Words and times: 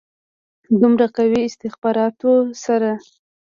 دومره 0.79 1.05
قوي 1.17 1.41
استخباراتو 1.49 2.31
سره. 2.63 2.91